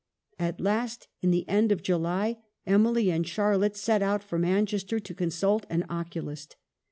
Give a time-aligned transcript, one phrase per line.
[0.39, 5.13] At last, in the end of July, Emily and Charlotte set out for Manchester to
[5.13, 6.55] consult an oculist.